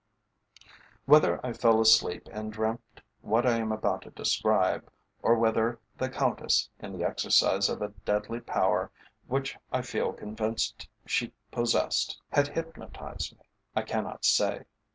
Whether 1.05 1.39
I 1.45 1.53
fell 1.53 1.79
asleep 1.79 2.27
and 2.31 2.51
dreamt 2.51 3.01
what 3.21 3.45
I 3.45 3.57
am 3.57 3.71
about 3.71 4.01
to 4.01 4.09
describe, 4.09 4.91
or 5.21 5.35
whether 5.37 5.79
the 5.95 6.09
Countess, 6.09 6.67
in 6.79 6.97
the 6.97 7.05
exercise 7.05 7.69
of 7.69 7.83
a 7.83 7.89
deadly 8.03 8.39
power 8.39 8.89
which 9.27 9.59
I 9.71 9.83
feel 9.83 10.11
convinced 10.11 10.89
she 11.05 11.35
possessed, 11.51 12.19
had 12.31 12.47
hypnotized 12.47 13.37
me, 13.37 13.43
I 13.75 13.83
cannot 13.83 14.25
say. 14.25 14.63